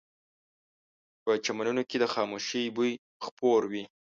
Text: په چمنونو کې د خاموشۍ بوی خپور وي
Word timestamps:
په 1.23 1.31
چمنونو 1.45 1.81
کې 1.89 1.97
د 1.99 2.05
خاموشۍ 2.13 2.65
بوی 2.75 2.91
خپور 3.25 3.61
وي 3.71 3.83